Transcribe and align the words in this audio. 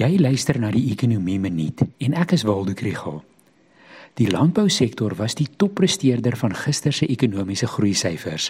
Jy 0.00 0.14
luister 0.16 0.56
na 0.56 0.70
die 0.72 0.86
Ekonomie 0.94 1.36
Minuut 1.36 1.82
en 1.84 2.14
ek 2.16 2.30
is 2.32 2.46
Waldo 2.48 2.72
Krugel. 2.72 3.18
Die 4.16 4.30
landbousektor 4.32 5.12
was 5.18 5.34
die 5.36 5.48
toppresteerder 5.60 6.38
van 6.40 6.54
gister 6.56 6.94
se 6.96 7.04
ekonomiese 7.04 7.68
groei 7.68 7.92
syfers. 7.92 8.46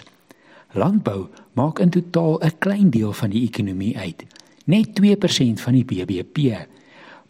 Landbou 0.79 1.25
maak 1.59 1.81
in 1.83 1.91
totaal 1.91 2.39
'n 2.39 2.55
klein 2.63 2.89
deel 2.89 3.11
van 3.11 3.29
die 3.35 3.43
ekonomie 3.43 3.97
uit, 3.97 4.23
net 4.65 4.95
2% 4.95 5.59
van 5.59 5.73
die 5.73 5.83
BBP, 5.83 6.55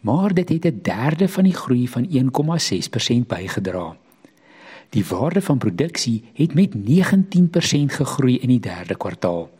maar 0.06 0.34
dit 0.34 0.48
het 0.48 0.66
'n 0.66 0.80
derde 0.82 1.28
van 1.28 1.44
die 1.44 1.56
groei 1.56 1.88
van 1.88 2.06
1,6% 2.10 3.26
bygedra. 3.26 3.96
Die 4.90 5.04
waarde 5.04 5.42
van 5.42 5.58
produksie 5.58 6.22
het 6.34 6.54
met 6.54 6.74
19% 6.74 7.92
gegroei 7.92 8.38
in 8.38 8.48
die 8.48 8.60
derde 8.60 8.94
kwartaal. 8.94 9.50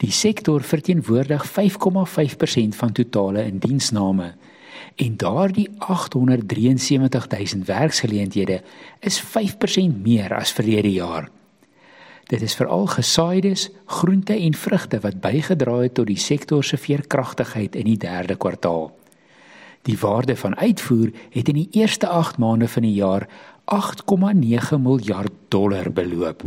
Die 0.00 0.10
sektor 0.10 0.62
verteenwoordig 0.64 1.42
5,5% 1.44 2.76
van 2.76 2.92
totale 2.92 3.44
indiensname 3.44 4.34
en 4.96 5.16
daardie 5.16 5.68
873 5.78 7.26
000 7.28 7.64
werksgeleenthede 7.66 8.62
is 9.00 9.20
5% 9.20 10.00
meer 10.02 10.34
as 10.34 10.52
verlede 10.56 10.92
jaar. 10.92 11.28
Dit 12.32 12.42
is 12.42 12.54
veral 12.54 12.86
gesaaides, 12.86 13.68
groente 13.86 14.32
en 14.32 14.54
vrugte 14.54 15.00
wat 15.04 15.20
bygedra 15.20 15.76
het 15.82 15.94
tot 15.94 16.06
die 16.06 16.18
sektor 16.18 16.64
se 16.64 16.78
veerkragtigheid 16.78 17.76
in 17.76 17.84
die 17.90 17.98
derde 17.98 18.36
kwartaal. 18.36 18.88
Die 19.82 19.98
waarde 20.00 20.36
van 20.36 20.56
uitvoer 20.56 21.10
het 21.30 21.48
in 21.48 21.60
die 21.60 21.68
eerste 21.70 22.08
8 22.08 22.38
maande 22.38 22.68
van 22.68 22.82
die 22.82 22.94
jaar 22.94 23.28
8,9 23.68 24.80
miljard 24.80 25.32
dollar 25.48 25.92
beloop. 25.92 26.42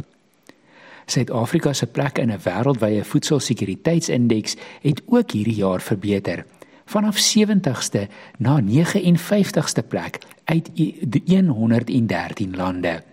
Suid-Afrika 1.06 1.74
se 1.74 1.88
plek 1.88 2.18
in 2.18 2.32
'n 2.32 2.40
wêreldwye 2.44 3.04
voedselsekuriteitsindeks 3.04 4.56
het 4.82 5.02
ook 5.06 5.32
hierdie 5.32 5.56
jaar 5.56 5.82
verbeter, 5.82 6.46
vanaf 6.86 7.18
70ste 7.18 8.08
na 8.38 8.62
59ste 8.62 9.84
plek 9.88 10.20
uit 10.44 10.70
113 11.48 12.56
lande. 12.56 13.04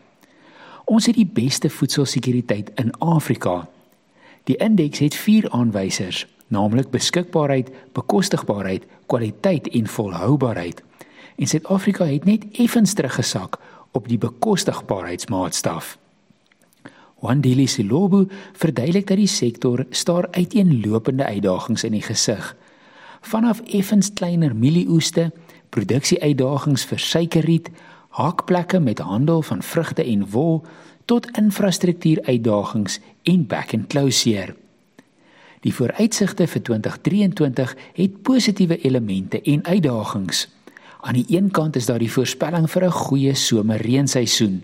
Ons 0.85 1.07
het 1.07 1.15
die 1.15 1.31
beste 1.33 1.71
voedselsekuriteit 1.71 2.71
in 2.75 2.91
Afrika. 2.99 3.69
Die 4.45 4.57
indeks 4.57 4.99
het 4.99 5.15
4 5.15 5.51
aanwysers, 5.51 6.27
naamlik 6.47 6.91
beskikbaarheid, 6.91 7.71
bekostigbaarheid, 7.93 8.87
kwaliteit 9.07 9.69
en 9.69 9.87
volhoubaarheid. 9.87 10.83
En 11.37 11.47
Suid-Afrika 11.47 12.05
het 12.05 12.25
net 12.25 12.45
effens 12.53 12.93
teruggesak 12.93 13.59
op 13.91 14.09
die 14.09 14.19
bekostigbaarheidsmaatstaf. 14.19 16.00
Wandile 17.21 17.67
Silobu 17.67 18.27
verduidelik 18.53 19.07
dat 19.07 19.21
die 19.21 19.29
sektor 19.29 19.85
staar 19.91 20.29
uiteenlopende 20.31 21.25
uitdagings 21.25 21.85
in 21.85 21.93
die 21.93 22.05
gesig. 22.05 22.55
Vanaf 23.21 23.61
effens 23.61 24.13
kleiner 24.13 24.55
mielieoeste, 24.57 25.31
produksieuitdagings 25.69 26.85
vir 26.89 26.99
suikerriet, 26.99 27.69
haakplekke 28.17 28.81
met 28.81 28.99
handel 28.99 29.43
van 29.43 29.63
vrugte 29.63 30.05
en 30.05 30.25
wol 30.31 30.65
tot 31.05 31.29
infrastruktuuruitdagings 31.39 32.99
en 33.23 33.47
back-and-closure. 33.47 34.57
Die 35.61 35.75
vooruitsigte 35.75 36.47
vir 36.49 36.63
2023 36.65 37.77
het 37.95 38.23
positiewe 38.25 38.81
elemente 38.81 39.43
en 39.43 39.65
uitdagings. 39.65 40.49
Aan 41.01 41.19
die 41.21 41.27
een 41.29 41.51
kant 41.51 41.77
is 41.77 41.87
daar 41.87 42.01
die 42.01 42.13
voorspelling 42.13 42.71
vir 42.71 42.85
'n 42.85 42.91
goeie 42.91 43.35
somerreenseisoen 43.35 44.63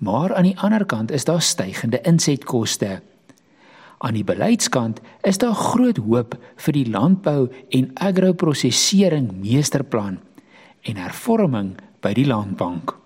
maar 0.00 0.34
aan 0.34 0.48
die 0.48 0.58
ander 0.58 0.84
kant 0.88 1.10
is 1.12 1.24
daar 1.28 1.42
stygende 1.42 2.00
insetkoste. 2.08 3.00
Aan 4.00 4.16
die 4.16 4.24
beleidskant 4.24 5.00
is 5.28 5.38
daar 5.38 5.54
groot 5.54 6.00
hoop 6.00 6.38
vir 6.64 6.72
die 6.72 6.88
landbou 6.88 7.50
en 7.68 7.90
agroprosesering 7.94 9.28
meesterplan 9.42 10.16
en 10.88 10.96
hervorming 10.96 11.74
by 12.00 12.14
die 12.16 12.24
landbank. 12.26 12.99